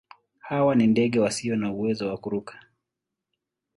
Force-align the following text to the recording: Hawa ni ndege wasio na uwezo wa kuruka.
Hawa 0.39 0.75
ni 0.75 0.87
ndege 0.87 1.19
wasio 1.19 1.55
na 1.55 1.71
uwezo 1.71 2.07
wa 2.09 2.17
kuruka. 2.17 2.59